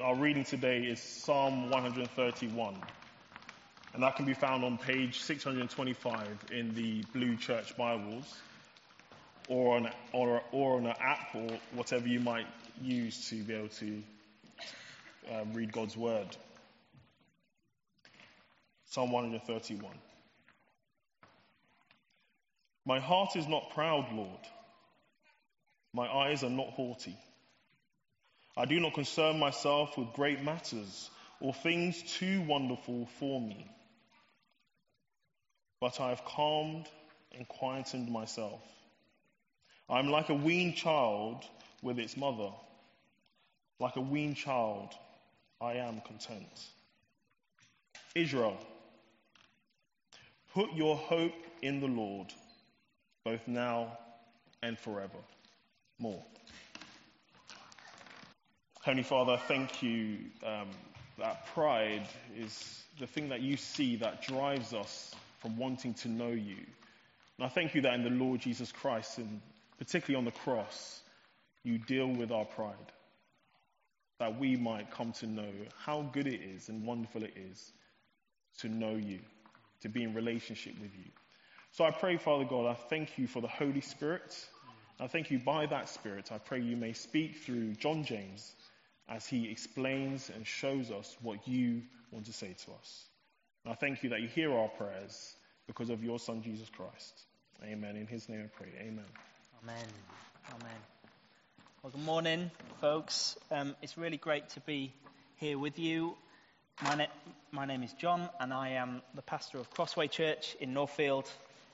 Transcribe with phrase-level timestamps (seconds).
[0.00, 2.74] Our reading today is Psalm 131,
[3.92, 8.34] and that can be found on page 625 in the Blue Church Bibles,
[9.48, 12.46] or on, or, or on an app, or whatever you might
[12.80, 14.02] use to be able to
[15.32, 16.34] um, read God's Word.
[18.86, 19.92] Psalm 131.
[22.86, 24.40] My heart is not proud, Lord.
[25.92, 27.16] My eyes are not haughty.
[28.56, 31.10] I do not concern myself with great matters
[31.40, 33.66] or things too wonderful for me.
[35.80, 36.86] But I have calmed
[37.36, 38.62] and quietened myself.
[39.88, 41.44] I am like a weaned child
[41.82, 42.50] with its mother.
[43.80, 44.94] Like a weaned child,
[45.60, 46.46] I am content.
[48.14, 48.56] Israel,
[50.54, 52.28] put your hope in the Lord,
[53.24, 53.98] both now
[54.62, 55.18] and forever.
[55.98, 56.24] More.
[58.84, 60.68] Heavenly Father, thank you um,
[61.16, 62.06] that pride
[62.36, 66.58] is the thing that you see that drives us from wanting to know you.
[67.38, 69.40] And I thank you that in the Lord Jesus Christ, and
[69.78, 71.00] particularly on the cross,
[71.62, 72.74] you deal with our pride.
[74.18, 77.72] That we might come to know how good it is and wonderful it is
[78.58, 79.20] to know you,
[79.80, 81.10] to be in relationship with you.
[81.72, 84.46] So I pray, Father God, I thank you for the Holy Spirit.
[85.00, 86.30] I thank you by that Spirit.
[86.30, 88.54] I pray you may speak through John James
[89.08, 93.04] as he explains and shows us what you want to say to us.
[93.64, 97.24] And I thank you that you hear our prayers because of your Son, Jesus Christ.
[97.62, 97.96] Amen.
[97.96, 98.68] In his name I pray.
[98.80, 99.04] Amen.
[99.62, 99.86] Amen.
[100.50, 100.76] Amen.
[101.82, 103.36] Well, good morning, folks.
[103.50, 104.92] Um, it's really great to be
[105.36, 106.14] here with you.
[106.82, 107.08] My,
[107.52, 111.30] my name is John, and I am the pastor of Crossway Church in Northfield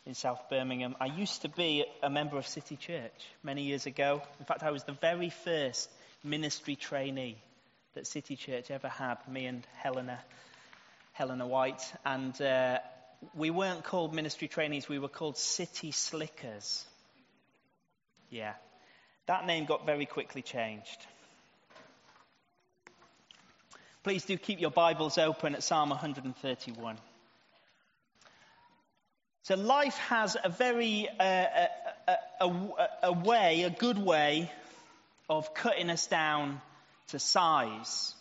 [0.06, 0.96] in South Birmingham.
[1.00, 4.22] I used to be a member of City Church many years ago.
[4.38, 5.90] In fact, I was the very first
[6.22, 7.38] ministry trainee
[7.94, 10.18] that City Church ever had, me and Helena,
[11.12, 11.82] Helena White.
[12.04, 12.78] And uh,
[13.34, 16.86] we weren't called ministry trainees, we were called City Slickers.
[18.30, 18.54] Yeah.
[19.26, 21.06] That name got very quickly changed.
[24.02, 26.96] Please do keep your Bibles open at Psalm 131.
[29.42, 31.68] So, life has a very, uh, a,
[32.08, 34.50] a, a, a way, a good way
[35.30, 36.60] of cutting us down
[37.06, 38.14] to size.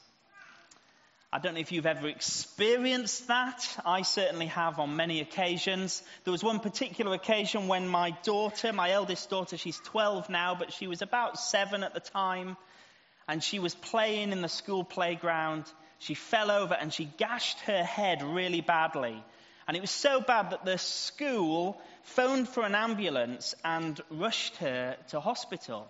[1.34, 3.78] I don't know if you've ever experienced that.
[3.84, 6.04] I certainly have on many occasions.
[6.24, 10.72] There was one particular occasion when my daughter, my eldest daughter, she's 12 now, but
[10.72, 12.58] she was about seven at the time,
[13.28, 15.66] and she was playing in the school playground.
[15.98, 19.24] She fell over and she gashed her head really badly.
[19.68, 24.96] And it was so bad that the school phoned for an ambulance and rushed her
[25.10, 25.88] to hospital.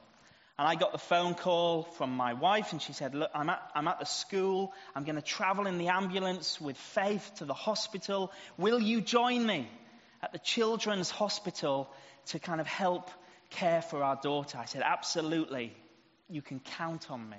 [0.60, 3.62] And I got the phone call from my wife, and she said, Look, I'm at,
[3.74, 4.74] I'm at the school.
[4.94, 8.34] I'm going to travel in the ambulance with Faith to the hospital.
[8.58, 9.70] Will you join me
[10.22, 11.90] at the children's hospital
[12.26, 13.10] to kind of help
[13.52, 14.58] care for our daughter?
[14.58, 15.74] I said, Absolutely.
[16.28, 17.38] You can count on me.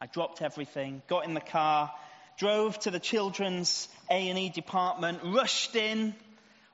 [0.00, 1.92] I dropped everything, got in the car,
[2.38, 6.14] drove to the children's A&E department, rushed in,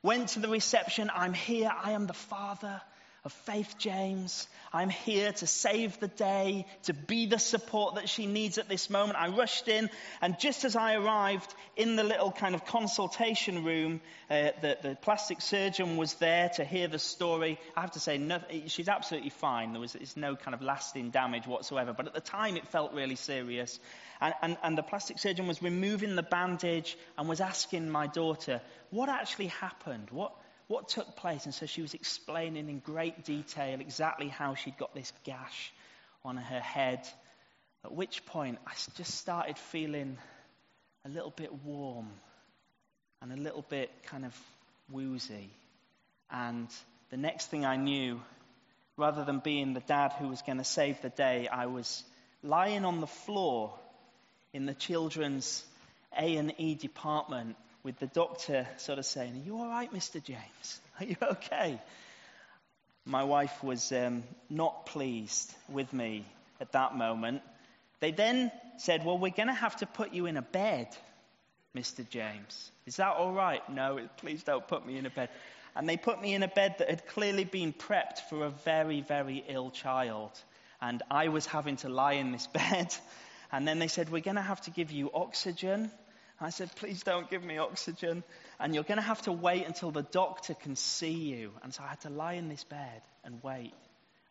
[0.02, 1.10] went to the reception.
[1.14, 1.72] I'm here.
[1.74, 2.82] I am the father
[3.26, 4.46] of Faith James.
[4.72, 8.88] I'm here to save the day, to be the support that she needs at this
[8.88, 9.18] moment.
[9.18, 9.90] I rushed in,
[10.22, 14.00] and just as I arrived in the little kind of consultation room,
[14.30, 17.58] uh, the, the, plastic surgeon was there to hear the story.
[17.76, 19.72] I have to say, no, she's absolutely fine.
[19.72, 21.92] There was no kind of lasting damage whatsoever.
[21.92, 23.80] But at the time, it felt really serious.
[24.20, 28.60] And, and, and the plastic surgeon was removing the bandage and was asking my daughter,
[28.90, 30.10] what actually happened?
[30.12, 30.32] What,
[30.68, 31.44] what took place.
[31.44, 35.72] And so she was explaining in great detail exactly how she'd got this gash
[36.24, 37.06] on her head.
[37.84, 40.18] At which point, I just started feeling
[41.04, 42.08] a little bit warm
[43.22, 44.36] and a little bit kind of
[44.90, 45.50] woozy.
[46.30, 46.68] And
[47.10, 48.20] the next thing I knew,
[48.96, 52.02] rather than being the dad who was going to save the day, I was
[52.42, 53.72] lying on the floor
[54.52, 55.64] in the children's
[56.18, 57.56] A&E department
[57.86, 60.20] with the doctor sort of saying, Are you all right, Mr.
[60.20, 60.80] James?
[61.00, 61.80] Are you okay?
[63.04, 66.24] My wife was um, not pleased with me
[66.60, 67.42] at that moment.
[68.00, 70.88] They then said, Well, we're going to have to put you in a bed,
[71.76, 72.06] Mr.
[72.10, 72.72] James.
[72.86, 73.62] Is that all right?
[73.70, 75.28] No, please don't put me in a bed.
[75.76, 79.00] And they put me in a bed that had clearly been prepped for a very,
[79.00, 80.32] very ill child.
[80.82, 82.92] And I was having to lie in this bed.
[83.52, 85.92] And then they said, We're going to have to give you oxygen
[86.40, 88.22] I said, please don't give me oxygen.
[88.60, 91.52] And you're going to have to wait until the doctor can see you.
[91.62, 93.72] And so I had to lie in this bed and wait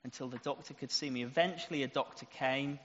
[0.03, 1.23] until the doctor could see me.
[1.23, 2.79] Eventually, a doctor came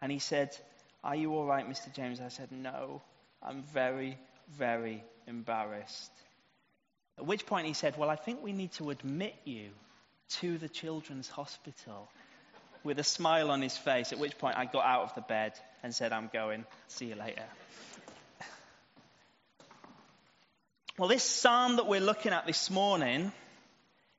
[0.00, 0.56] and he said,
[1.02, 1.92] Are you all right, Mr.
[1.92, 2.20] James?
[2.20, 3.02] I said, No,
[3.42, 4.16] I'm very,
[4.56, 6.12] very embarrassed.
[7.18, 9.70] At which point he said, Well, I think we need to admit you
[10.40, 12.08] to the children's hospital
[12.82, 14.12] with a smile on his face.
[14.12, 15.52] At which point I got out of the bed
[15.82, 16.64] and said, I'm going.
[16.88, 17.44] See you later.
[20.96, 23.32] Well, this psalm that we're looking at this morning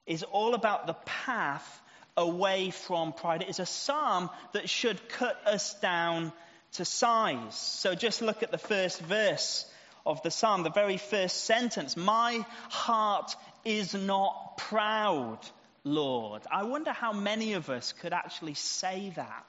[0.06, 1.82] is all about the path
[2.18, 3.44] away from pride.
[3.44, 6.34] It is a psalm that should cut us down
[6.74, 7.56] to size.
[7.56, 9.66] So just look at the first verse
[10.06, 11.96] of the psalm, the very first sentence.
[11.96, 13.34] My heart
[13.64, 15.40] is not proud,
[15.86, 16.42] Lord.
[16.52, 19.46] I wonder how many of us could actually say that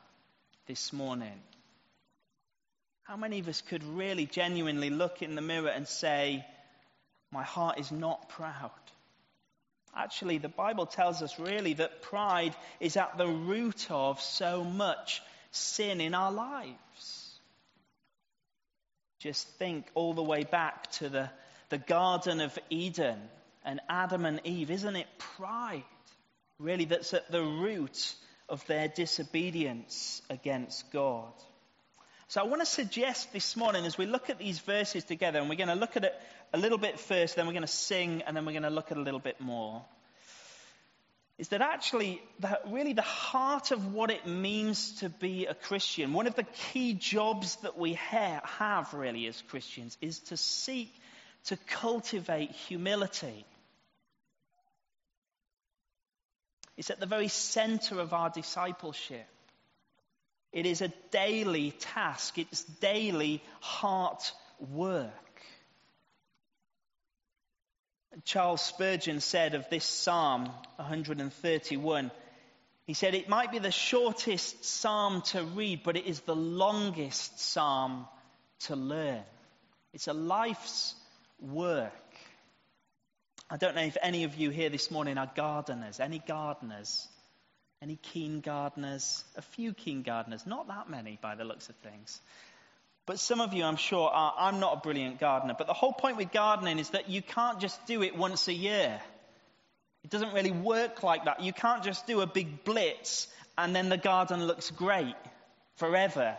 [0.68, 1.40] this morning.
[3.02, 6.44] How many of us could really genuinely look in the mirror and say,
[7.32, 8.70] My heart is not proud?
[9.94, 15.22] Actually, the Bible tells us really that pride is at the root of so much
[15.50, 17.38] sin in our lives.
[19.20, 21.30] Just think all the way back to the,
[21.70, 23.18] the Garden of Eden
[23.64, 24.70] and Adam and Eve.
[24.70, 25.82] Isn't it pride,
[26.58, 28.14] really, that's at the root
[28.48, 31.32] of their disobedience against God?
[32.28, 35.48] So I want to suggest this morning as we look at these verses together, and
[35.48, 36.14] we're going to look at it
[36.52, 38.90] a little bit first, then we're going to sing, and then we're going to look
[38.90, 39.84] at a little bit more.
[41.38, 46.14] Is that actually the, really the heart of what it means to be a Christian?
[46.14, 50.92] One of the key jobs that we ha- have really as Christians is to seek
[51.44, 53.44] to cultivate humility.
[56.76, 59.26] It's at the very center of our discipleship.
[60.56, 64.32] It is a daily task, it's daily heart
[64.72, 65.12] work.
[68.24, 72.10] Charles Spurgeon said of this Psalm 131,
[72.86, 77.38] he said, It might be the shortest psalm to read, but it is the longest
[77.38, 78.06] psalm
[78.60, 79.24] to learn.
[79.92, 80.94] It's a life's
[81.38, 81.92] work.
[83.50, 86.00] I don't know if any of you here this morning are gardeners.
[86.00, 87.08] Any gardeners?
[87.82, 89.24] Any keen gardeners?
[89.36, 90.46] A few keen gardeners.
[90.46, 92.20] Not that many by the looks of things.
[93.04, 95.54] But some of you, I'm sure, are, I'm not a brilliant gardener.
[95.56, 98.52] But the whole point with gardening is that you can't just do it once a
[98.52, 99.00] year.
[100.02, 101.40] It doesn't really work like that.
[101.40, 103.28] You can't just do a big blitz
[103.58, 105.16] and then the garden looks great
[105.76, 106.36] forever.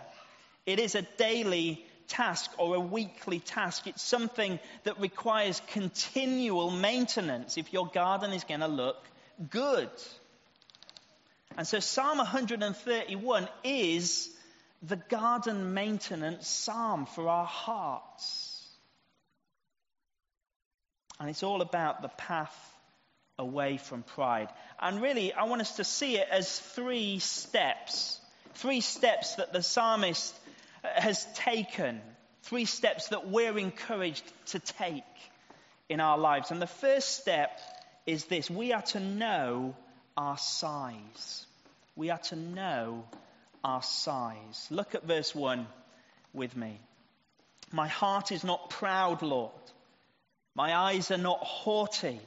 [0.66, 3.88] It is a daily task or a weekly task.
[3.88, 8.98] It's something that requires continual maintenance if your garden is going to look
[9.50, 9.90] good.
[11.56, 14.30] And so Psalm 131 is
[14.82, 18.68] the garden maintenance psalm for our hearts.
[21.20, 22.56] And it's all about the path
[23.40, 24.50] away from pride.
[24.80, 28.20] And really, I want us to see it as three steps.
[28.56, 30.36] Three steps that the psalmist
[30.84, 32.02] uh, has taken.
[32.44, 35.04] Three steps that we're encouraged to take
[35.90, 36.52] in our lives.
[36.52, 37.60] And the first step
[38.06, 39.76] is this we are to know
[40.18, 41.46] our size.
[41.96, 43.06] We are to know
[43.64, 44.68] our size.
[44.72, 45.68] Look at verse 1
[46.34, 46.80] with me.
[47.72, 49.52] My heart is not proud, Lord.
[50.56, 52.20] My eyes are not haughty.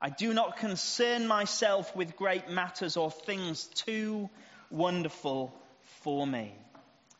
[0.00, 4.28] I do not concern myself with great matters or things too
[4.70, 5.52] wonderful
[6.02, 6.52] for me.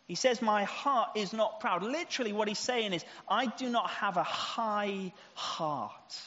[0.06, 1.82] He says, My heart is not proud.
[1.82, 6.22] Literally, what he's saying is, I do not have a high heart.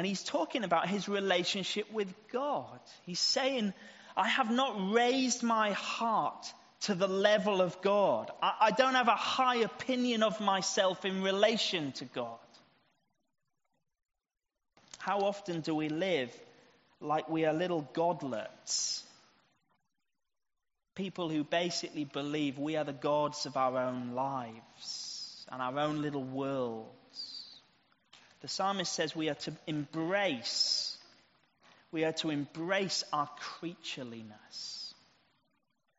[0.00, 2.80] And he's talking about his relationship with God.
[3.04, 3.74] He's saying,
[4.16, 6.50] I have not raised my heart
[6.84, 8.30] to the level of God.
[8.42, 12.38] I, I don't have a high opinion of myself in relation to God.
[14.96, 16.34] How often do we live
[17.02, 19.04] like we are little godlets?
[20.94, 26.00] People who basically believe we are the gods of our own lives and our own
[26.00, 26.99] little worlds.
[28.40, 30.98] The psalmist says we are to embrace
[31.92, 34.94] we are to embrace our creatureliness.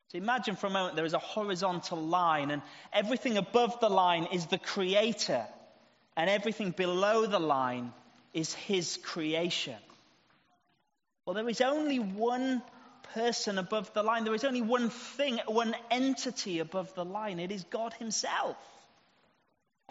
[0.07, 2.61] So imagine for a moment there is a horizontal line, and
[2.93, 5.45] everything above the line is the Creator,
[6.15, 7.93] and everything below the line
[8.33, 9.77] is His creation.
[11.25, 12.61] Well, there is only one
[13.13, 14.23] person above the line.
[14.23, 17.39] There is only one thing, one entity above the line.
[17.39, 18.57] It is God Himself.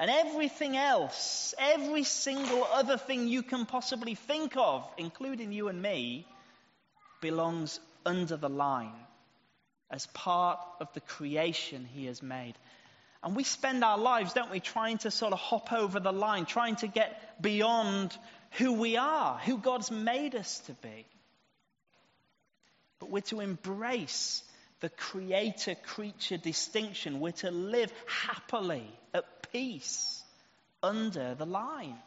[0.00, 5.82] And everything else, every single other thing you can possibly think of, including you and
[5.82, 6.26] me,
[7.20, 8.94] belongs under the line
[9.90, 12.54] as part of the creation he has made.
[13.22, 16.46] And we spend our lives, don't we, trying to sort of hop over the line,
[16.46, 18.16] trying to get beyond
[18.52, 21.04] who we are, who God's made us to be.
[23.00, 24.42] But we're to embrace
[24.80, 27.20] the creator creature distinction.
[27.20, 30.22] We're to live happily, at peace,
[30.82, 31.98] under the line,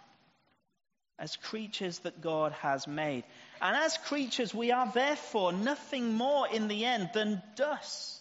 [1.19, 3.23] as creatures that God has made.
[3.61, 8.19] And as creatures, we are therefore nothing more in the end than dust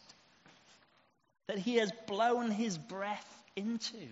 [1.49, 4.09] that He has blown His breath into.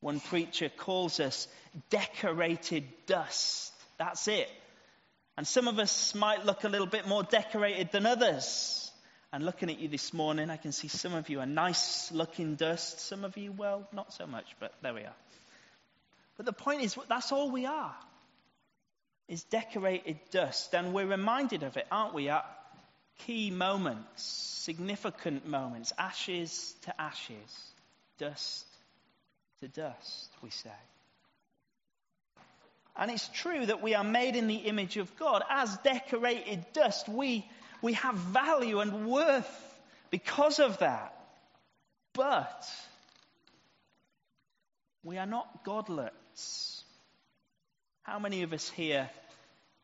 [0.00, 1.46] One preacher calls us
[1.90, 3.72] decorated dust.
[3.98, 4.50] That's it.
[5.36, 8.91] And some of us might look a little bit more decorated than others.
[9.32, 12.56] And looking at you this morning, I can see some of you are nice looking
[12.56, 13.00] dust.
[13.00, 15.14] Some of you, well, not so much, but there we are.
[16.36, 17.94] But the point is, that's all we are,
[19.28, 20.74] is decorated dust.
[20.74, 22.44] And we're reminded of it, aren't we, at
[23.20, 27.72] key moments, significant moments, ashes to ashes,
[28.18, 28.66] dust
[29.60, 30.70] to dust, we say.
[32.96, 35.42] And it's true that we are made in the image of God.
[35.48, 37.48] As decorated dust, we,
[37.82, 39.78] we have value and worth
[40.10, 41.14] because of that.
[42.14, 42.64] But
[45.02, 46.84] we are not godlets.
[48.02, 49.10] How many of us here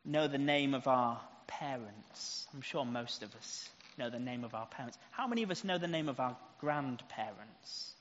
[0.05, 2.47] know the name of our parents?
[2.53, 4.97] I'm sure most of us know the name of our parents.
[5.11, 7.93] How many of us know the name of our grandparents?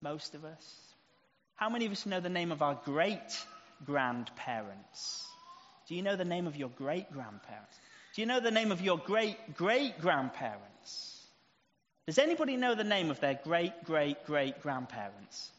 [0.00, 0.92] Most of us.
[1.56, 3.44] How many of us know the name of our great
[3.84, 5.26] grandparents?
[5.88, 7.76] Do you know the name of your great grandparents?
[8.14, 11.26] Do you know the name of your great great grandparents?
[12.06, 15.50] Does anybody know the name of their great great great grandparents?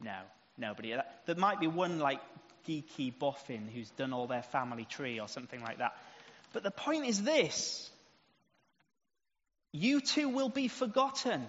[0.00, 0.18] No,
[0.58, 0.94] nobody.
[1.24, 2.20] There might be one like
[2.68, 5.96] geeky boffin who's done all their family tree or something like that.
[6.52, 7.90] But the point is this
[9.72, 11.46] you too will be forgotten.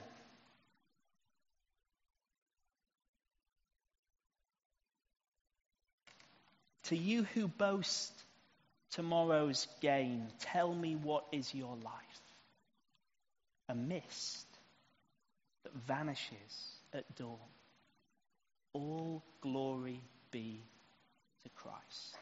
[6.84, 8.14] To you who boast
[8.98, 12.22] tomorrow's gain, tell me what is your life?
[13.70, 14.48] A mist
[15.64, 17.38] that vanishes at dawn.
[18.74, 20.02] All glory
[20.32, 20.60] be
[21.44, 22.18] to Christ.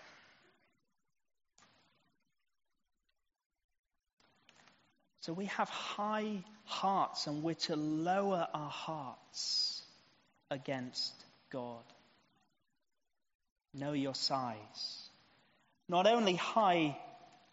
[5.22, 9.82] So we have high hearts and we're to lower our hearts
[10.52, 11.14] against
[11.52, 11.84] God
[13.76, 15.05] know your size.
[15.88, 16.98] Not only high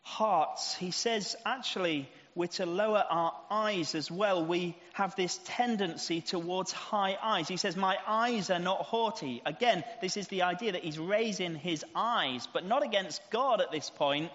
[0.00, 4.44] hearts, he says actually we're to lower our eyes as well.
[4.44, 7.46] We have this tendency towards high eyes.
[7.46, 9.42] He says, My eyes are not haughty.
[9.44, 13.70] Again, this is the idea that he's raising his eyes, but not against God at
[13.70, 14.30] this point,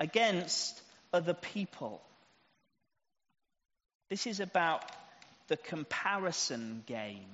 [0.00, 0.80] against
[1.12, 2.02] other people.
[4.10, 4.84] This is about
[5.46, 7.24] the comparison game.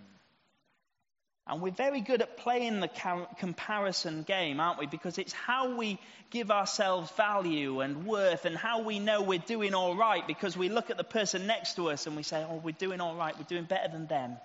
[1.49, 2.91] And we're very good at playing the
[3.39, 4.87] comparison game, aren't we?
[4.87, 9.73] Because it's how we give ourselves value and worth and how we know we're doing
[9.73, 12.61] all right because we look at the person next to us and we say, oh,
[12.63, 13.35] we're doing all right.
[13.39, 14.37] We're doing better than them.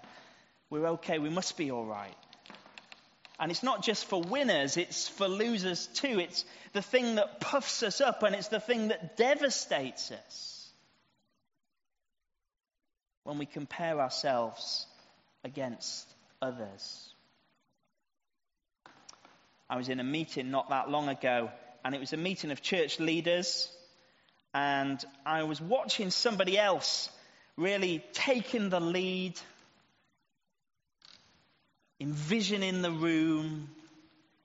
[0.70, 1.20] We're okay.
[1.20, 2.16] We must be all right.
[3.38, 6.20] And it's not just for winners, it's for losers too.
[6.20, 10.70] It's the thing that puffs us up and it's the thing that devastates us
[13.26, 14.86] when we compare ourselves
[15.44, 16.08] against
[16.44, 17.10] others.
[19.70, 21.50] I was in a meeting not that long ago,
[21.84, 23.70] and it was a meeting of church leaders,
[24.54, 27.10] and I was watching somebody else
[27.56, 29.40] really taking the lead,
[32.00, 33.70] envisioning the room.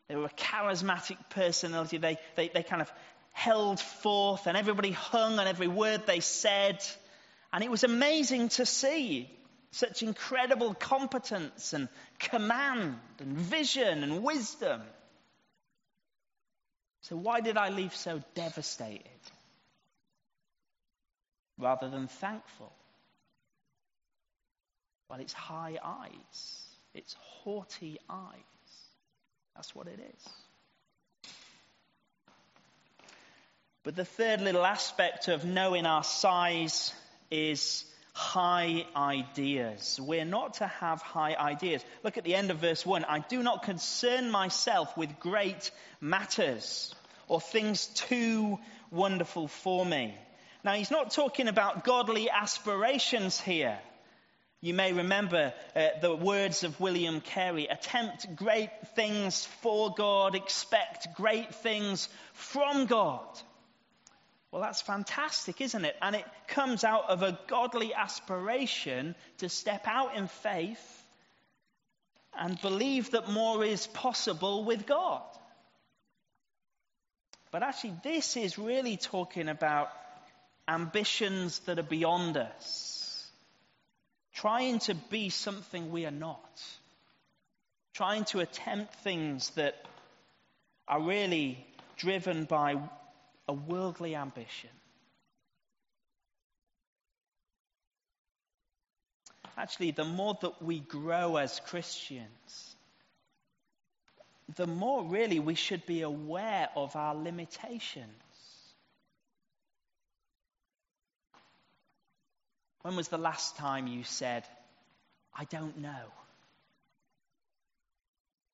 [0.09, 1.99] They were a charismatic personality.
[1.99, 2.91] They, they, they kind of
[3.33, 6.83] held forth, and everybody hung on every word they said.
[7.53, 9.31] And it was amazing to see
[9.71, 14.81] such incredible competence and command and vision and wisdom.
[17.03, 19.03] So, why did I leave so devastated
[21.59, 22.73] rather than thankful?
[25.09, 26.63] Well, it's high eyes,
[26.95, 28.35] it's haughty eyes.
[29.55, 31.31] That's what it is.
[33.83, 36.93] But the third little aspect of knowing our size
[37.31, 37.85] is
[38.19, 40.01] high ideas.
[40.03, 41.85] We're not to have high ideas.
[42.03, 43.05] Look at the end of verse 1.
[43.05, 45.71] I do not concern myself with great
[46.01, 46.93] matters
[47.29, 48.59] or things too
[48.91, 50.17] wonderful for me.
[50.65, 53.79] Now, he's not talking about godly aspirations here.
[54.61, 61.15] You may remember uh, the words of William Carey attempt great things for God, expect
[61.15, 63.29] great things from God.
[64.51, 65.97] Well, that's fantastic, isn't it?
[66.01, 71.05] And it comes out of a godly aspiration to step out in faith
[72.39, 75.23] and believe that more is possible with God.
[77.51, 79.91] But actually, this is really talking about
[80.67, 83.31] ambitions that are beyond us,
[84.35, 86.63] trying to be something we are not,
[87.95, 89.75] trying to attempt things that
[90.87, 92.77] are really driven by
[93.49, 94.71] a worldly ambition.
[99.57, 102.77] Actually, the more that we grow as Christians,
[104.55, 108.07] the more really we should be aware of our limitations.
[112.83, 114.45] When was the last time you said,
[115.37, 116.13] I don't know?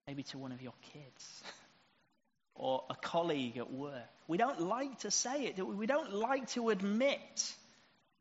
[0.06, 1.42] Maybe to one of your kids
[2.54, 4.08] or a colleague at work.
[4.26, 5.74] We don't like to say it, we?
[5.74, 7.54] we don't like to admit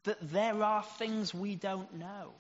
[0.04, 2.34] that there are things we don't know.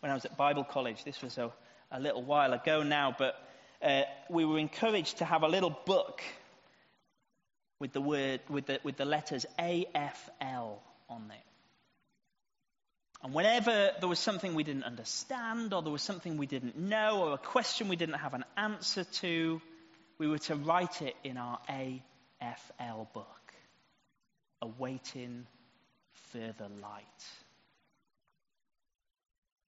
[0.00, 1.52] When I was at Bible college, this was a,
[1.90, 3.34] a little while ago now, but
[3.82, 6.22] uh, we were encouraged to have a little book
[7.80, 11.47] with the word with the, with the letters AFL on it.
[13.22, 17.24] And whenever there was something we didn't understand, or there was something we didn't know,
[17.24, 19.60] or a question we didn't have an answer to,
[20.18, 23.52] we were to write it in our AFL book,
[24.62, 25.46] awaiting
[26.32, 27.24] further light.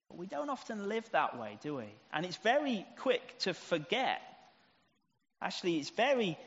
[0.09, 1.85] But we don't often live that way, do we?
[2.13, 4.21] And it's very quick to forget.
[5.41, 6.37] Actually, it's very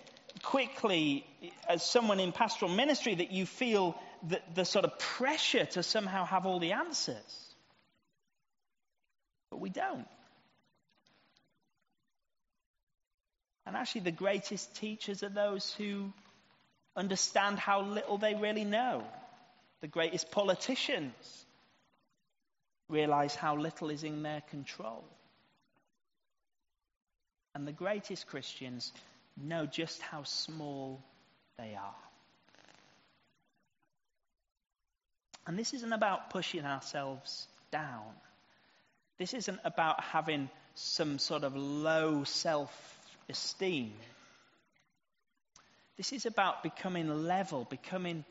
[0.42, 1.26] quickly,
[1.68, 3.94] as someone in pastoral ministry, that you feel
[4.28, 7.54] the, the sort of pressure to somehow have all the answers.
[9.50, 10.06] But we don't.
[13.66, 16.12] And actually, the greatest teachers are those who
[16.96, 19.02] understand how little they really know.
[19.80, 21.46] The greatest politicians
[22.88, 25.04] realize how little is in their control.
[27.54, 28.92] And the greatest Christians
[29.36, 31.02] know just how small
[31.58, 31.94] they are.
[35.46, 38.04] And this isn't about pushing ourselves down.
[39.18, 42.72] This isn't about having some sort of low self
[43.28, 43.92] esteem.
[45.96, 48.24] This is about becoming level, becoming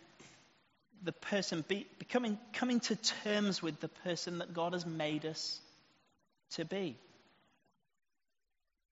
[1.04, 5.60] the person, be, becoming, coming to terms with the person that God has made us
[6.52, 6.98] to be.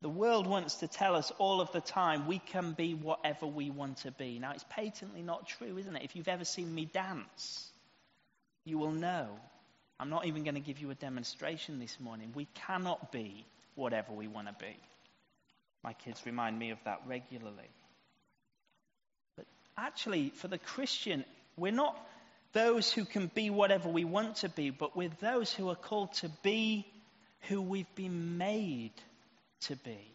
[0.02, 3.70] The world wants to tell us all of the time we can be whatever we
[3.70, 4.40] want to be.
[4.40, 6.04] Now, it's patently not true, isn't it?
[6.04, 7.72] If you've ever seen me dance,
[8.66, 9.28] you will know.
[10.00, 12.32] I'm not even going to give you a demonstration this morning.
[12.36, 13.46] We cannot be
[13.76, 14.76] whatever we want to be.
[15.84, 17.70] My kids remind me of that regularly.
[19.36, 19.46] But
[19.78, 21.26] actually, for the Christian,
[21.58, 21.98] we're not
[22.54, 26.14] those who can be whatever we want to be, but we're those who are called
[26.14, 26.86] to be
[27.48, 28.94] who we've been made
[29.62, 30.12] to be.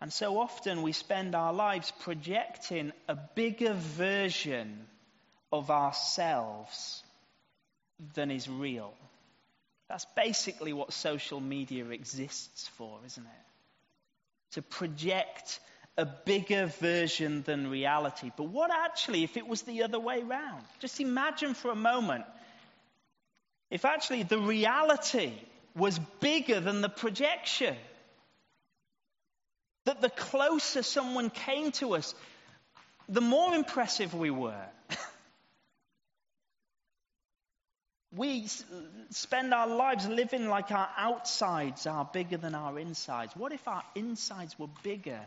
[0.00, 4.86] And so often we spend our lives projecting a bigger version
[5.52, 7.02] of ourselves
[8.14, 8.94] than is real.
[9.88, 14.52] That's basically what social media exists for, isn't it?
[14.52, 15.60] To project
[15.98, 18.30] a bigger version than reality.
[18.34, 20.64] But what actually if it was the other way round?
[20.78, 22.24] Just imagine for a moment
[23.70, 25.32] if actually the reality
[25.76, 27.76] was bigger than the projection.
[29.86, 32.14] That the closer someone came to us,
[33.08, 34.64] the more impressive we were.
[38.16, 38.46] we
[39.10, 43.34] spend our lives living like our outsides are bigger than our insides.
[43.34, 45.20] What if our insides were bigger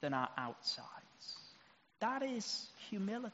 [0.00, 0.88] than our outsides?
[2.00, 3.32] That is humility.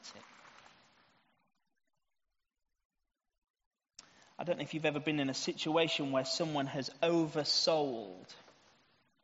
[4.37, 8.25] I don't know if you've ever been in a situation where someone has oversold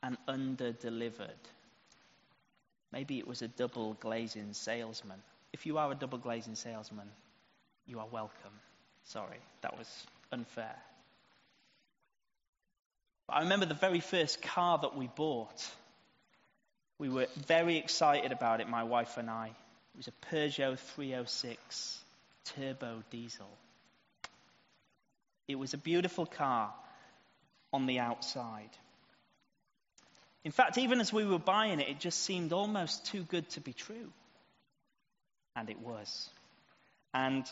[0.06, 1.30] and under-delivered.
[2.92, 5.18] Maybe it was a double glazing salesman.
[5.52, 7.10] If you are a double glazing salesman,
[7.88, 8.54] you are welcome.
[9.06, 9.88] Sorry, that was
[10.32, 10.76] unfair.
[13.28, 15.68] But I remember the very first car that we bought.
[17.00, 19.48] We were very excited about it, my wife and I.
[19.48, 22.00] It was a Peugeot 306
[22.56, 23.50] turbo diesel.
[25.48, 26.72] It was a beautiful car
[27.74, 28.70] on the outside.
[30.46, 33.62] In fact, even as we were buying it, it just seemed almost too good to
[33.62, 34.14] be true.
[35.56, 36.30] And it was.
[37.16, 37.46] And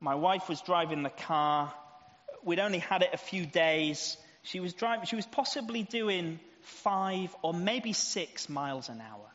[0.00, 1.72] my wife was driving the car.
[2.42, 4.16] We'd only had it a few days.
[4.42, 9.30] She was driving, she was possibly doing five or maybe six miles an hour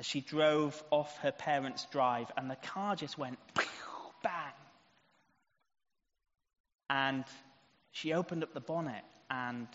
[0.00, 3.38] as she drove off her parents' drive, and the car just went
[4.22, 4.32] bang.
[6.88, 7.24] And
[7.92, 9.68] she opened up the bonnet and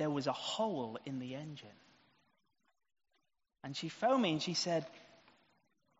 [0.00, 1.68] there was a hole in the engine.
[3.62, 4.86] And she phoned me and she said,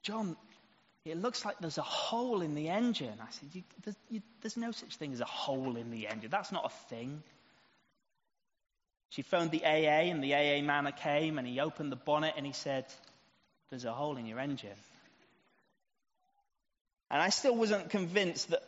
[0.03, 0.39] John,
[1.05, 3.13] it looks like there's a hole in the engine.
[3.21, 6.31] I said, you, there's, you, there's no such thing as a hole in the engine.
[6.31, 7.23] That's not a thing.
[9.11, 12.47] She phoned the AA, and the AA man came and he opened the bonnet and
[12.47, 12.87] he said,
[13.69, 14.71] There's a hole in your engine.
[17.11, 18.63] And I still wasn't convinced that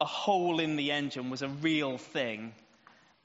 [0.00, 2.52] a hole in the engine was a real thing.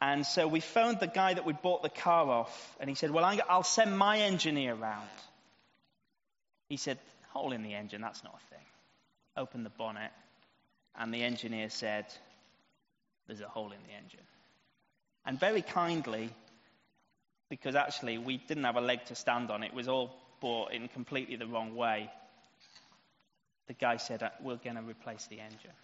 [0.06, 3.10] And so we phoned the guy that we bought the car off, and he said,
[3.10, 5.08] Well, I'll send my engineer round.
[6.68, 8.66] He said, Hole in the engine, that's not a thing.
[9.38, 10.12] Opened the bonnet,
[11.00, 12.06] and the engineer said,
[13.28, 14.28] There's a hole in the engine.
[15.26, 16.30] And very kindly,
[17.50, 20.90] because actually we didn't have a leg to stand on, it was all bought in
[20.90, 22.12] completely the wrong way.
[23.68, 25.78] The guy said, We're going to replace the engine.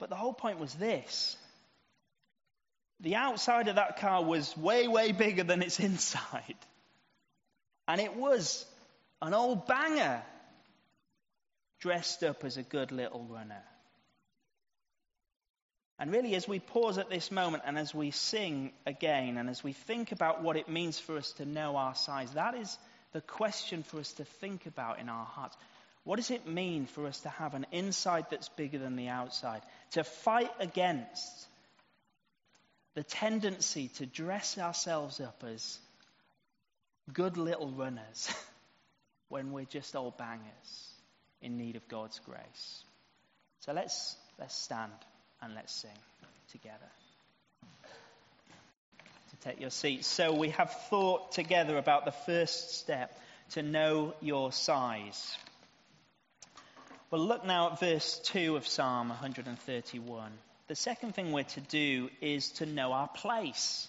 [0.00, 1.36] But the whole point was this
[3.00, 6.56] the outside of that car was way, way bigger than its inside.
[7.86, 8.64] And it was
[9.20, 10.22] an old banger
[11.80, 13.62] dressed up as a good little runner.
[15.98, 19.62] And really, as we pause at this moment and as we sing again and as
[19.62, 22.76] we think about what it means for us to know our size, that is
[23.12, 25.56] the question for us to think about in our hearts.
[26.02, 29.62] What does it mean for us to have an inside that's bigger than the outside?
[29.92, 31.46] To fight against
[32.94, 35.78] the tendency to dress ourselves up as
[37.12, 38.32] good little runners
[39.28, 40.94] when we're just old bangers
[41.42, 42.84] in need of God's grace.
[43.60, 44.92] So let's, let's stand
[45.42, 45.90] and let's sing
[46.50, 46.78] together.
[49.30, 50.06] To take your seats.
[50.06, 53.18] So we have thought together about the first step
[53.50, 55.36] to know your size.
[57.10, 60.32] Well, look now at verse 2 of Psalm 131.
[60.66, 63.86] The second thing we're to do is to know our place.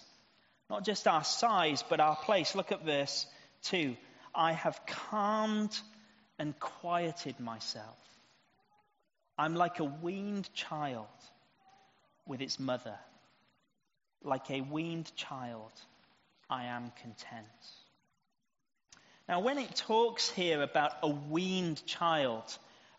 [0.68, 2.54] Not just our size, but our place.
[2.54, 3.26] Look at verse
[3.64, 3.96] 2.
[4.34, 5.78] I have calmed
[6.38, 7.96] and quieted myself.
[9.38, 11.06] I'm like a weaned child
[12.26, 12.98] with its mother.
[14.22, 15.72] Like a weaned child,
[16.50, 17.46] I am content.
[19.28, 22.44] Now, when it talks here about a weaned child,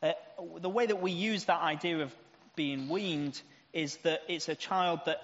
[0.01, 0.13] uh,
[0.59, 2.15] the way that we use that idea of
[2.55, 3.39] being weaned
[3.77, 5.21] is that it's a child that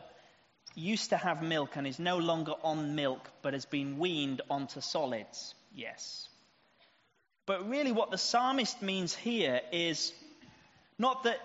[0.76, 4.80] used to have milk and is no longer on milk but has been weaned onto
[4.80, 5.56] solids.
[5.74, 6.30] Yes.
[7.48, 10.14] But really, what the psalmist means here is
[11.00, 11.40] not that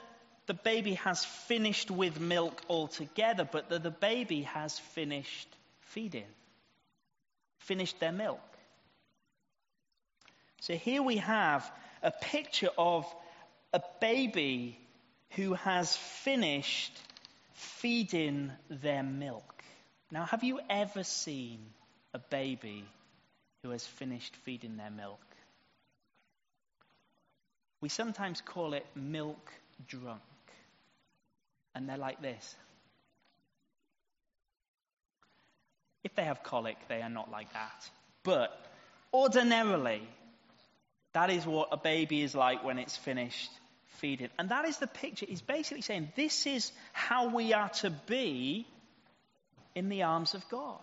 [0.46, 5.48] the baby has finished with milk altogether, but that the baby has finished
[5.80, 6.28] feeding,
[7.60, 8.40] finished their milk.
[10.60, 11.70] So here we have
[12.02, 13.06] a picture of
[13.72, 14.78] a baby
[15.36, 16.98] who has finished
[17.52, 19.62] feeding their milk.
[20.10, 21.58] Now, have you ever seen
[22.14, 22.84] a baby
[23.62, 25.20] who has finished feeding their milk?
[27.80, 29.52] We sometimes call it milk
[29.86, 30.20] drunk
[31.74, 32.56] and they're like this.
[36.02, 37.88] If they have colic, they are not like that.
[38.24, 38.58] But
[39.12, 40.02] ordinarily,
[41.12, 43.50] that is what a baby is like when it's finished
[44.38, 45.26] And that is the picture.
[45.26, 48.66] He's basically saying this is how we are to be
[49.74, 50.80] in the arms of God.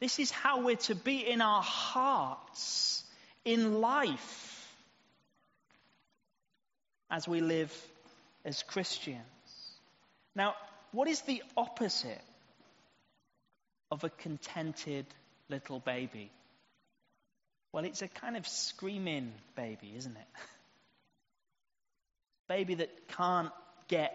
[0.00, 3.04] This is how we're to be in our hearts,
[3.44, 4.74] in life,
[7.10, 7.72] as we live
[8.44, 9.20] as Christians.
[10.34, 10.54] Now,
[10.90, 12.20] what is the opposite
[13.90, 15.06] of a contented
[15.48, 16.30] little baby?
[17.72, 20.26] Well, it's a kind of screaming baby, isn't it?
[22.52, 23.50] baby that can't
[23.88, 24.12] get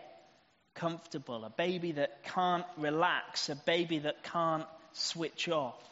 [0.75, 5.83] comfortable, a baby that can't relax, a baby that can't switch off.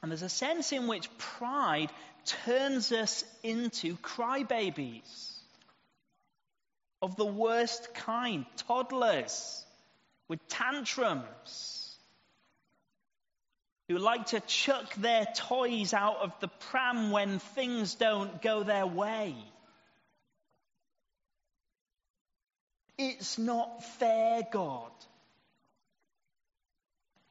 [0.00, 1.90] And there's a sense in which pride
[2.44, 5.32] turns us into crybabies
[7.02, 9.64] of the worst kind, toddlers
[10.28, 11.96] with tantrums,
[13.88, 18.86] who like to chuck their toys out of the pram when things don't go their
[18.86, 19.34] way.
[22.98, 24.90] It's not fair, God.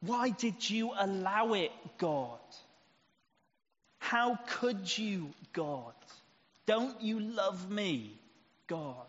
[0.01, 2.39] Why did you allow it, God?
[3.99, 5.93] How could you, God?
[6.67, 8.19] Don't you love me,
[8.67, 9.07] God?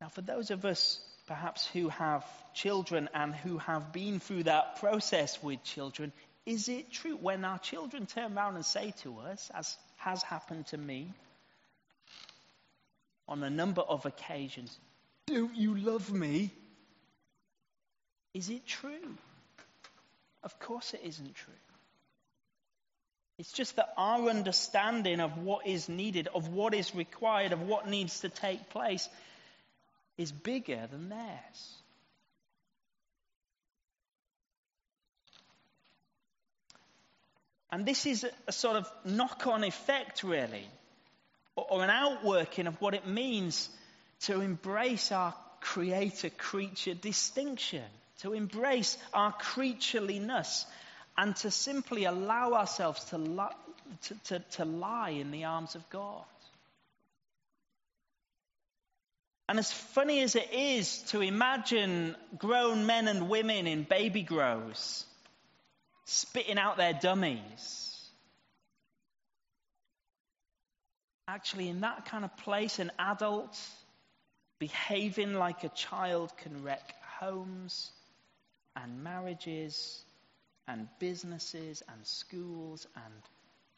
[0.00, 4.80] Now, for those of us perhaps who have children and who have been through that
[4.80, 6.12] process with children,
[6.46, 10.66] is it true when our children turn around and say to us, as has happened
[10.66, 11.12] to me,
[13.28, 14.76] on a number of occasions,
[15.26, 16.50] Don't you love me?
[18.34, 19.16] Is it true?
[20.42, 21.52] Of course it isn't true.
[23.38, 27.88] It's just that our understanding of what is needed, of what is required, of what
[27.88, 29.08] needs to take place
[30.18, 31.74] is bigger than theirs.
[37.72, 40.66] And this is a, sort of knock on effect, really,
[41.54, 43.68] or, an outworking of what it means
[44.22, 47.84] to embrace our creator creature distinction,
[48.22, 50.64] to embrace our creatureliness,
[51.16, 53.18] and to simply allow ourselves to,
[54.02, 56.24] to, to, to lie in the arms of God.
[59.48, 65.04] And as funny as it is to imagine grown men and women in baby grows
[66.10, 68.04] spitting out their dummies,
[71.28, 73.56] actually, in that kind of place, an adult
[74.58, 77.90] behaving like a child can wreck homes
[78.74, 80.02] and marriages
[80.66, 83.14] and businesses and schools and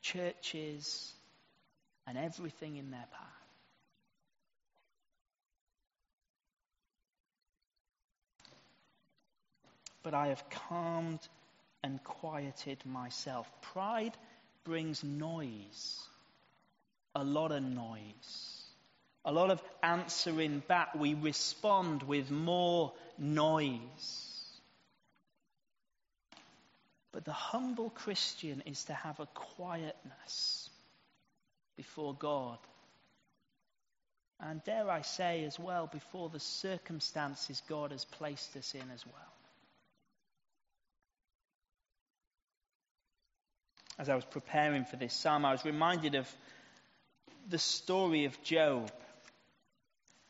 [0.00, 1.12] churches
[2.06, 3.28] and everything in their path.
[10.02, 11.20] But I have calmed
[11.82, 13.48] and quieted myself.
[13.60, 14.16] Pride
[14.64, 16.00] brings noise,
[17.14, 18.62] a lot of noise,
[19.24, 20.94] a lot of answering back.
[20.94, 24.28] We respond with more noise.
[27.12, 30.70] But the humble Christian is to have a quietness
[31.76, 32.58] before God.
[34.40, 39.06] And dare I say as well, before the circumstances God has placed us in as
[39.06, 39.31] well.
[43.98, 46.28] As I was preparing for this psalm, I was reminded of
[47.48, 48.90] the story of Job.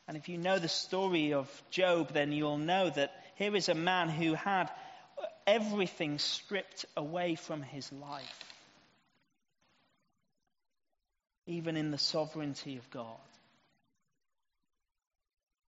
[0.09, 3.75] And if you know the story of Job, then you'll know that here is a
[3.75, 4.70] man who had
[5.46, 8.44] everything stripped away from his life,
[11.46, 13.18] even in the sovereignty of God.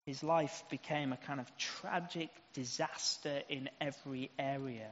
[0.06, 4.90] His life became a kind of tragic disaster in every area.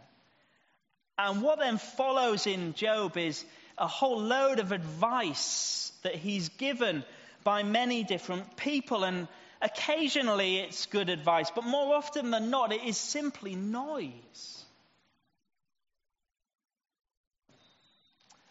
[1.28, 3.44] And what then follows in Job is
[3.78, 7.04] a whole load of advice that he's given
[7.44, 9.04] by many different people.
[9.04, 9.28] And
[9.60, 14.64] occasionally it's good advice, but more often than not, it is simply noise.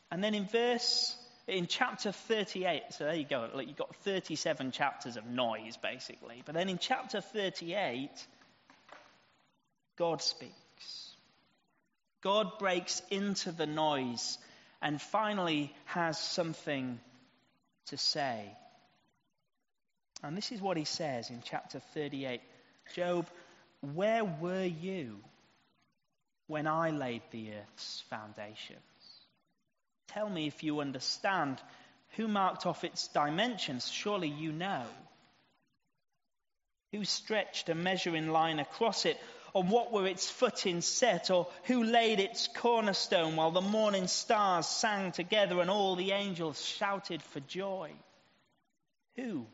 [0.10, 1.15] And then in verse,
[1.47, 6.41] in chapter 38, so there you go, you've got 37 chapters of noise basically.
[6.45, 8.10] But then in chapter 38,
[9.97, 10.61] God speaks.
[12.21, 14.38] God breaks into the noise
[14.81, 16.99] and finally has something
[17.88, 18.45] to say.
[20.23, 22.41] And this is what he says in chapter 38
[22.95, 23.27] Job,
[23.93, 25.17] where were you
[26.47, 28.79] when I laid the earth's foundations?
[30.10, 31.62] Tell me if you understand.
[32.17, 33.89] Who marked off its dimensions?
[33.89, 34.84] Surely you know.
[36.91, 39.17] Who stretched a measuring line across it?
[39.53, 41.29] Or what were its footings set?
[41.29, 46.63] Or who laid its cornerstone while the morning stars sang together and all the angels
[46.63, 47.91] shouted for joy?
[49.15, 49.45] Who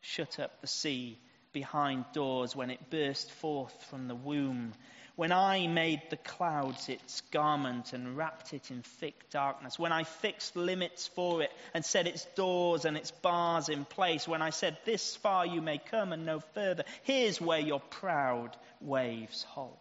[0.00, 1.18] shut up the sea
[1.52, 4.74] behind doors when it burst forth from the womb?
[5.14, 10.04] When I made the clouds its garment and wrapped it in thick darkness, when I
[10.04, 14.50] fixed limits for it and set its doors and its bars in place, when I
[14.50, 19.78] said, This far you may come and no further, here's where your proud waves halt.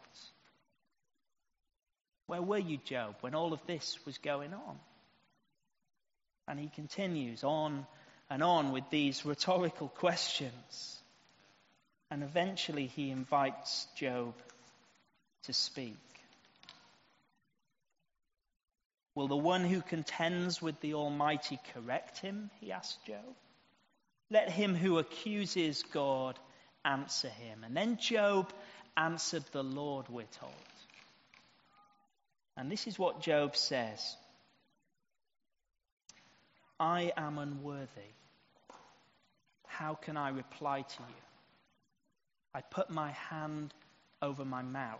[2.27, 4.79] Where were you, Job, when all of this was going on?
[6.47, 7.85] And he continues on
[8.29, 11.01] and on with these rhetorical questions.
[12.09, 14.33] And eventually he invites Job
[15.43, 15.97] to speak?
[19.15, 22.49] Will the one who contends with the Almighty correct him?
[22.59, 23.35] He asked Job.
[24.29, 26.39] Let him who accuses God
[26.85, 27.63] answer him.
[27.65, 28.51] And then Job
[28.97, 30.53] answered the Lord, we're told.
[32.57, 34.15] And this is what Job says
[36.79, 38.13] I am unworthy.
[39.67, 41.15] How can I reply to you?
[42.53, 43.73] I put my hand
[44.21, 44.99] over my mouth.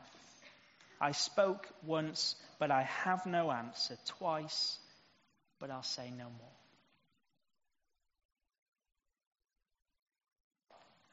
[0.99, 3.97] I spoke once, but I have no answer.
[4.06, 4.77] Twice,
[5.60, 6.58] but I'll say no more.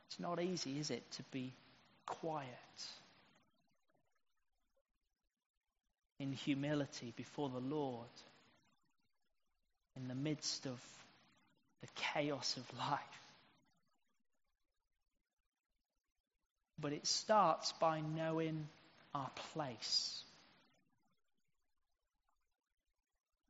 [0.08, 1.54] It's not easy, is it, to be
[2.08, 2.48] quiet
[6.18, 8.08] in humility before the Lord
[9.96, 10.80] in the midst of
[11.80, 13.00] the chaos of life.
[16.80, 18.68] But it starts by knowing
[19.14, 20.22] our place,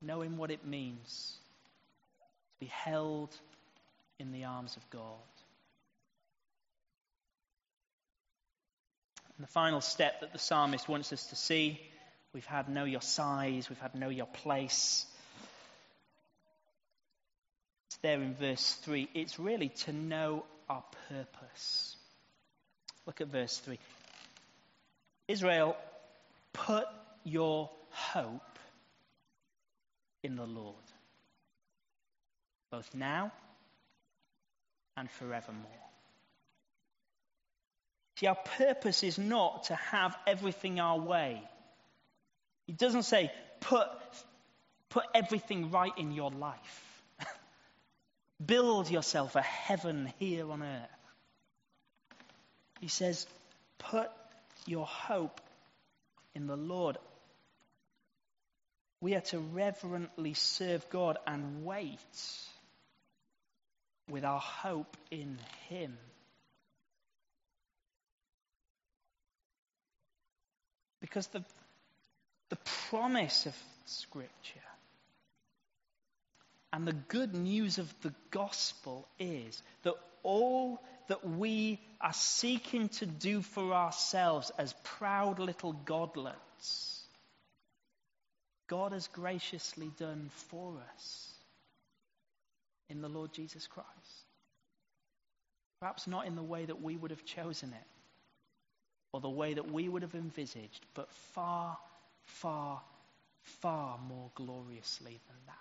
[0.01, 1.37] knowing what it means
[2.55, 3.31] to be held
[4.18, 5.05] in the arms of God.
[9.38, 11.81] And the final step that the psalmist wants us to see
[12.35, 15.07] we've had know your size, we've had know your place.
[17.87, 19.09] It's there in verse 3.
[19.14, 21.96] It's really to know our purpose.
[23.07, 23.79] Look at verse 3.
[25.29, 25.77] Israel,
[26.53, 26.87] put
[27.24, 28.59] your hope
[30.24, 30.74] in the Lord,
[32.72, 33.33] both now
[34.96, 35.88] and forevermore.
[38.18, 41.40] See, our purpose is not to have everything our way.
[42.66, 43.87] He doesn't say, put,
[44.88, 47.02] put everything right in your life.
[48.44, 50.88] Build yourself a heaven here on earth.
[52.81, 53.24] He says,
[53.78, 54.11] put
[54.66, 55.40] your hope
[56.35, 56.98] in the Lord.
[59.00, 61.98] We are to reverently serve God and wait
[64.11, 65.96] with our hope in Him.
[71.01, 71.45] Because the,
[72.51, 72.59] the
[72.91, 73.57] promise of
[73.87, 74.61] Scripture
[76.73, 83.07] and the good news of the gospel is that all that we are seeking to
[83.07, 87.03] do for ourselves as proud little godlets,
[88.69, 91.33] God has graciously done for us
[92.91, 93.89] in the Lord Jesus Christ.
[95.81, 97.98] Perhaps not in the way that we would have chosen it
[99.12, 101.79] or the way that we would have envisaged, but far,
[102.25, 102.81] far,
[103.61, 105.55] far more gloriously than that.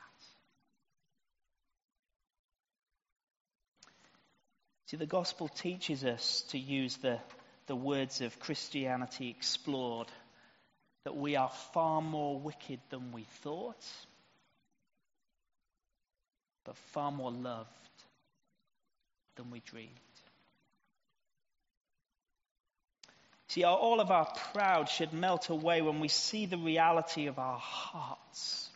[4.88, 7.20] See, the gospel teaches us to use the,
[7.68, 10.08] the words of Christianity explored
[11.04, 13.86] that we are far more wicked than we thought,
[16.66, 17.68] but far more loved
[19.36, 20.07] than we dreamed.
[23.50, 27.58] See, all of our pride should melt away when we see the reality of our
[27.58, 28.70] hearts.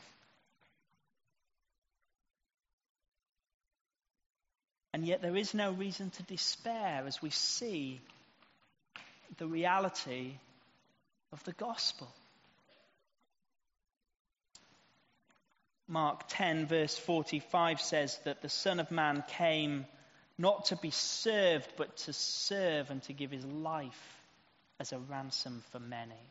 [4.93, 7.99] And yet there is no reason to despair as we see
[9.37, 10.33] the reality
[11.33, 12.09] of the gospel.
[15.87, 19.85] Mark 10, verse 45 says that the Son of Man came
[20.37, 24.20] not to be served, but to serve and to give his life
[24.81, 26.25] as a ransom for many.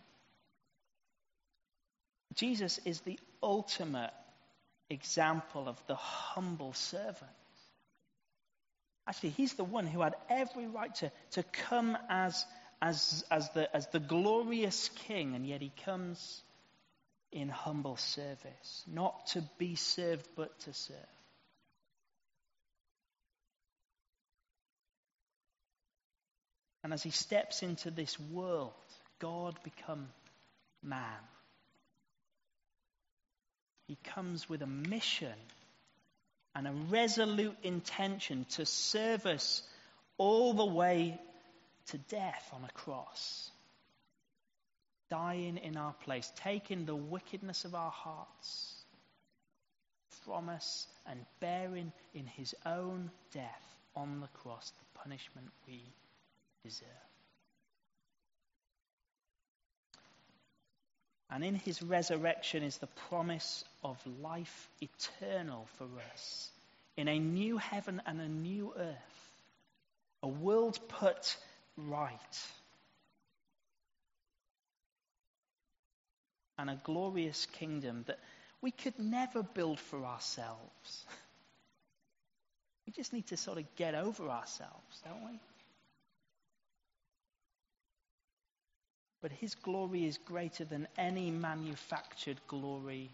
[2.35, 4.11] Jesus is the ultimate
[4.91, 7.31] example of the humble servant.
[9.07, 12.45] Actually, he's the one who had every right to, to come as,
[12.83, 16.43] as, as, the, as the glorious king, and yet he comes
[17.31, 20.97] in humble service, not to be served, but to serve.
[26.83, 28.73] And as he steps into this world,
[29.19, 30.09] God become
[30.83, 31.21] man.
[33.87, 35.35] He comes with a mission
[36.55, 39.63] and a resolute intention to serve us
[40.17, 41.21] all the way
[41.89, 43.51] to death on a cross.
[45.11, 48.75] Dying in our place, taking the wickedness of our hearts
[50.25, 55.83] from us and bearing in his own death on the cross the punishment we
[56.65, 56.89] deserve.
[61.31, 66.51] And in his resurrection is the promise of life eternal for us
[66.97, 69.31] in a new heaven and a new earth,
[70.23, 71.37] a world put
[71.77, 72.39] right,
[76.59, 78.19] and a glorious kingdom that
[78.61, 81.07] we could never build for ourselves.
[82.87, 85.39] We just need to sort of get over ourselves, don't we?
[89.23, 93.11] But his glory is greater than any manufactured glory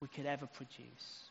[0.00, 1.24] we could ever produce.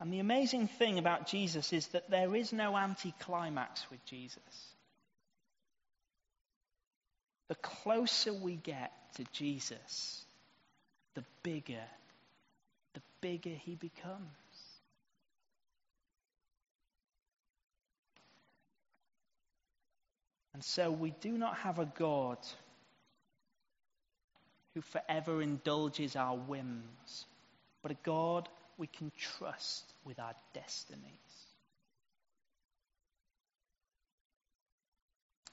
[0.00, 4.38] And the amazing thing about Jesus is that there is no anticlimax with Jesus.
[7.48, 10.24] The closer we get to Jesus,
[11.14, 11.84] the bigger,
[12.94, 14.43] the bigger he becomes.
[20.54, 22.38] And so we do not have a God
[24.74, 27.26] who forever indulges our whims,
[27.82, 28.48] but a God
[28.78, 31.02] we can trust with our destinies.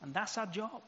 [0.02, 0.82] And that's our job.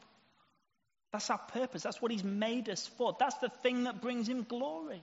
[1.12, 1.82] That's our purpose.
[1.82, 3.16] That's what He's made us for.
[3.18, 5.02] That's the thing that brings Him glory.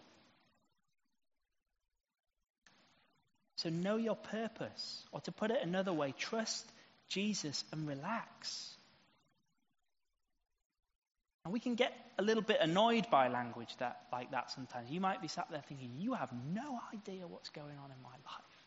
[3.58, 5.04] So know your purpose.
[5.12, 6.70] Or to put it another way, trust
[7.08, 8.76] Jesus and relax.
[11.52, 14.90] And we can get a little bit annoyed by language that, like that sometimes.
[14.90, 18.10] You might be sat there thinking, you have no idea what's going on in my
[18.10, 18.64] life.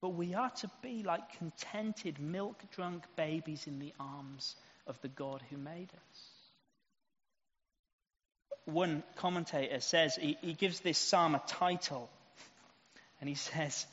[0.00, 4.54] But we are to be like contented, milk drunk babies in the arms
[4.86, 6.20] of the God who made us.
[8.66, 12.08] One commentator says, he, he gives this psalm a title.
[13.20, 13.86] And he says,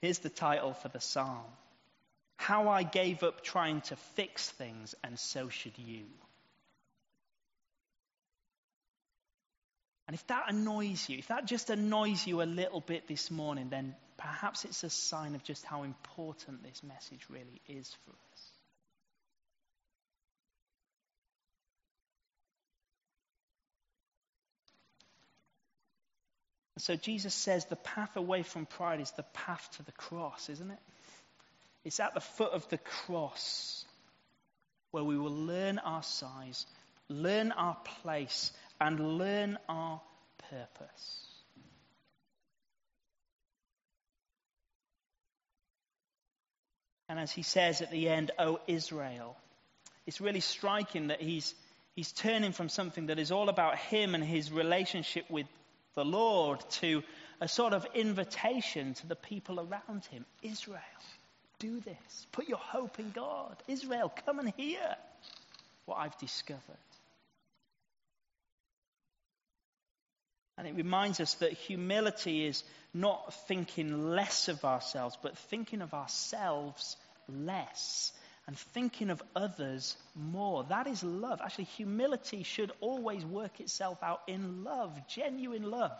[0.00, 1.44] here's the title for the psalm
[2.36, 6.04] How I gave up trying to fix things, and so should you.
[10.06, 13.68] And if that annoys you, if that just annoys you a little bit this morning,
[13.70, 18.50] then perhaps it's a sign of just how important this message really is for us.
[26.78, 30.70] So Jesus says the path away from pride is the path to the cross, isn't
[30.70, 30.78] it?
[31.84, 33.84] It's at the foot of the cross
[34.90, 36.66] where we will learn our size,
[37.08, 40.00] learn our place, and learn our
[40.50, 41.26] purpose.
[47.08, 49.36] And as he says at the end, O Israel,
[50.06, 51.54] it's really striking that he's,
[51.94, 55.46] he's turning from something that is all about him and his relationship with
[55.94, 57.02] the Lord to
[57.40, 60.24] a sort of invitation to the people around him.
[60.42, 60.80] Israel,
[61.58, 62.26] do this.
[62.32, 63.56] Put your hope in God.
[63.68, 64.96] Israel, come and hear
[65.86, 66.60] what I've discovered.
[70.56, 75.94] And it reminds us that humility is not thinking less of ourselves, but thinking of
[75.94, 76.96] ourselves
[77.28, 78.12] less
[78.46, 80.64] and thinking of others more.
[80.64, 81.40] That is love.
[81.42, 85.98] Actually, humility should always work itself out in love, genuine love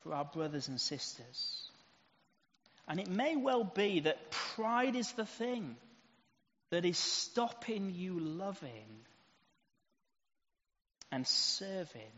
[0.00, 1.70] for our brothers and sisters.
[2.92, 5.76] And it may well be that pride is the thing
[6.68, 9.06] that is stopping you loving
[11.10, 12.12] and serving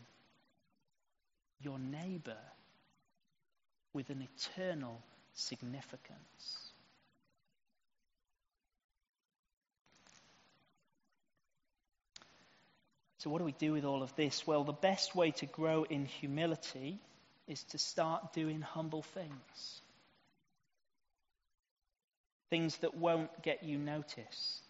[1.60, 2.42] your neighbor
[3.92, 5.00] with an eternal
[5.34, 6.58] significance.
[13.18, 14.44] So, what do we do with all of this?
[14.44, 16.98] Well, the best way to grow in humility
[17.46, 19.82] is to start doing humble things.
[22.54, 24.62] Things that won't get you noticed.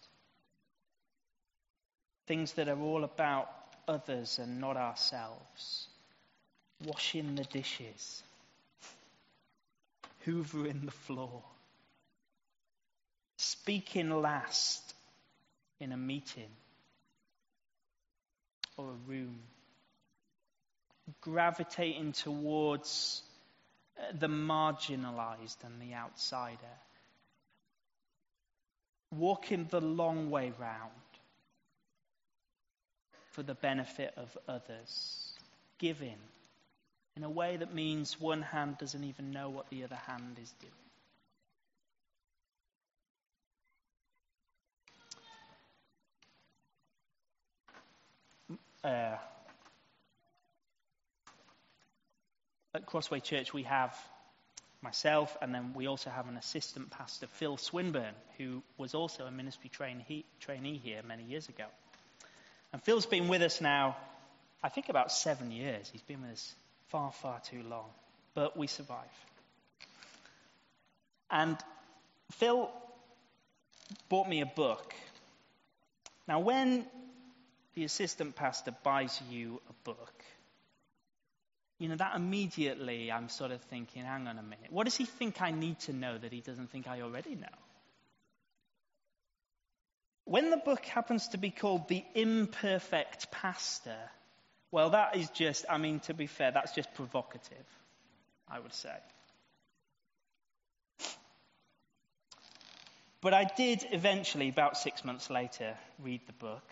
[2.25, 3.47] Things that are all about
[3.87, 5.87] others and not ourselves.
[6.83, 8.23] Washing the dishes.
[10.25, 11.43] Hoovering the floor.
[13.37, 14.95] Speaking last
[15.79, 16.49] in a meeting
[18.77, 19.37] or a room.
[21.21, 23.21] Gravitating towards
[24.11, 26.79] the marginalized and the outsider.
[29.17, 30.91] Walking the long way round
[33.31, 35.33] for the benefit of others.
[35.77, 36.17] Giving
[37.17, 40.53] in a way that means one hand doesn't even know what the other hand is
[40.59, 40.71] doing.
[48.85, 49.17] uh,
[52.75, 53.97] at Crossway Church, we have
[54.81, 59.31] myself, and then we also have an assistant pastor, Phil Swinburne, who was also a
[59.31, 61.65] ministry trainee, trainee here many years ago.
[62.73, 63.95] And Phil's been with us now,
[64.61, 65.89] I think about seven years.
[65.91, 66.55] He's been with us
[66.89, 67.89] far, far too long.
[68.33, 68.99] But we survive.
[71.31, 71.57] And
[72.33, 72.69] Phil
[74.09, 74.93] bought me a book.
[76.27, 76.85] Now, when
[77.75, 80.23] the assistant pastor buys you a book,
[81.77, 85.05] you know, that immediately I'm sort of thinking, hang on a minute, what does he
[85.05, 87.47] think I need to know that he doesn't think I already know?
[90.23, 93.97] When the book happens to be called The Imperfect Pastor,
[94.71, 97.65] well, that is just, I mean, to be fair, that's just provocative,
[98.49, 98.95] I would say.
[103.21, 106.63] But I did eventually, about six months later, read the book.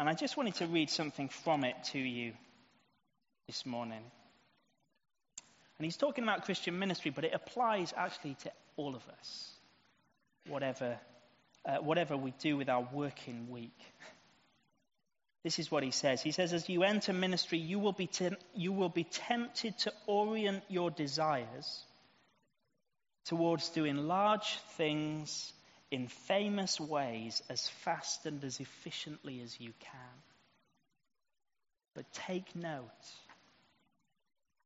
[0.00, 2.32] And I just wanted to read something from it to you
[3.48, 4.02] this morning.
[5.78, 9.50] And he's talking about Christian ministry, but it applies actually to all of us,
[10.46, 10.98] whatever,
[11.64, 13.78] uh, whatever we do with our working week.
[15.44, 16.20] This is what he says.
[16.20, 18.10] He says, As you enter ministry, you will be,
[18.54, 21.84] you will be tempted to orient your desires
[23.24, 25.52] towards doing large things
[25.90, 30.22] in famous ways as fast and as efficiently as you can.
[31.94, 32.84] But take note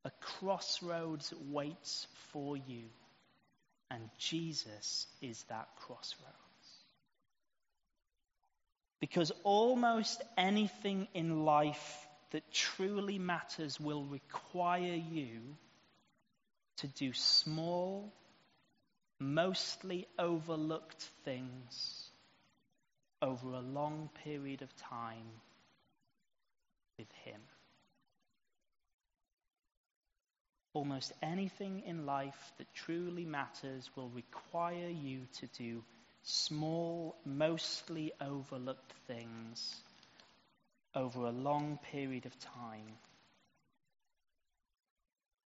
[0.05, 2.83] a crossroads waits for you,
[3.89, 6.33] and Jesus is that crossroads.
[8.99, 15.39] Because almost anything in life that truly matters will require you
[16.77, 18.11] to do small,
[19.19, 22.09] mostly overlooked things
[23.21, 25.29] over a long period of time
[26.97, 27.39] with Him.
[30.73, 35.83] Almost anything in life that truly matters will require you to do
[36.23, 39.75] small, mostly overlooked things
[40.95, 42.97] over a long period of time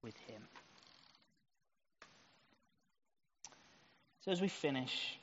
[0.02, 0.42] with Him.
[4.22, 5.18] So, as we finish,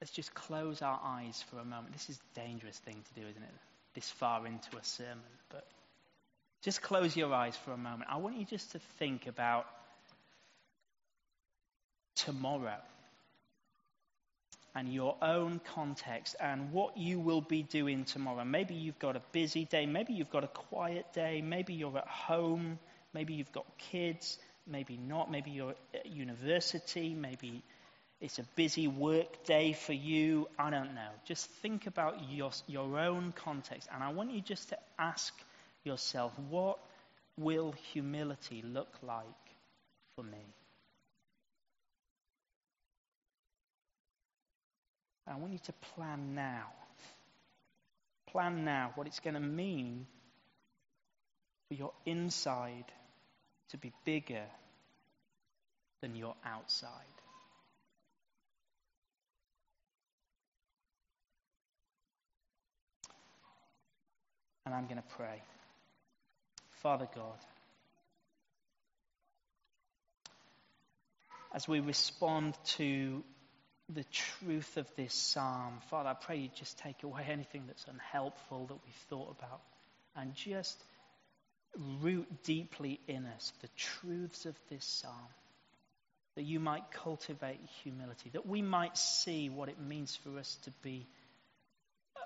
[0.00, 1.92] let's just close our eyes for a moment.
[1.92, 3.54] This is a dangerous thing to do, isn't it?
[3.94, 5.18] This far into a sermon.
[5.50, 5.66] But
[6.62, 8.10] just close your eyes for a moment.
[8.10, 9.66] I want you just to think about
[12.16, 12.76] tomorrow
[14.74, 18.44] and your own context and what you will be doing tomorrow.
[18.44, 22.06] Maybe you've got a busy day, maybe you've got a quiet day, maybe you're at
[22.06, 22.78] home,
[23.12, 27.62] maybe you've got kids, maybe not, maybe you're at university, maybe
[28.20, 30.46] it's a busy work day for you.
[30.58, 31.08] I don't know.
[31.24, 33.88] Just think about your, your own context.
[33.92, 35.32] And I want you just to ask
[35.84, 36.78] yourself what
[37.36, 39.24] will humility look like
[40.14, 40.54] for me?
[45.26, 46.66] I want you to plan now.
[48.32, 50.06] Plan now what it's going to mean
[51.68, 52.84] for your inside
[53.70, 54.44] to be bigger
[56.02, 56.90] than your outside.
[64.66, 65.42] And I'm going to pray.
[66.82, 67.36] Father God,
[71.54, 73.22] as we respond to
[73.90, 78.66] the truth of this psalm, Father, I pray you just take away anything that's unhelpful
[78.66, 79.60] that we've thought about
[80.16, 80.82] and just
[82.00, 85.28] root deeply in us the truths of this psalm.
[86.36, 90.70] That you might cultivate humility, that we might see what it means for us to
[90.82, 91.06] be
[92.16, 92.20] uh,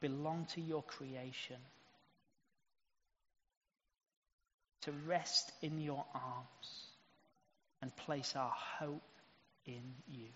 [0.00, 1.56] belong to your creation
[4.86, 6.86] to rest in your arms
[7.82, 9.02] and place our hope
[9.66, 10.28] in you.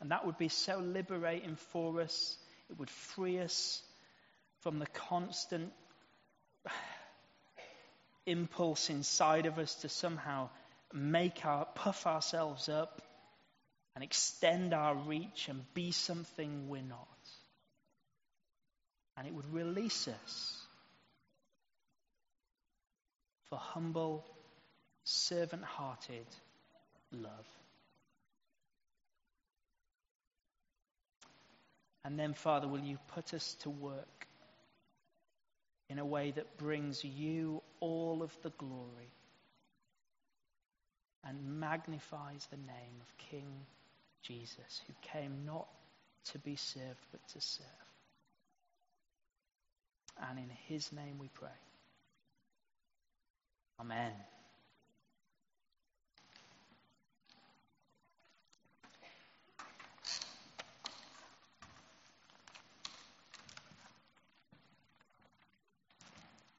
[0.00, 2.38] And that would be so liberating for us.
[2.70, 3.82] It would free us
[4.60, 5.72] from the constant
[8.26, 10.48] impulse inside of us to somehow
[10.92, 13.02] make our puff ourselves up
[13.96, 17.08] and extend our reach and be something we're not.
[19.16, 20.66] And it would release us
[23.50, 24.24] for humble,
[25.04, 26.26] servant hearted
[27.12, 27.46] love.
[32.04, 34.26] And then, Father, will you put us to work
[35.90, 39.10] in a way that brings you all of the glory
[41.24, 43.66] and magnifies the name of King
[44.22, 45.66] Jesus, who came not
[46.32, 47.66] to be served, but to serve.
[50.28, 51.48] And in his name we pray.
[53.80, 54.12] Amen.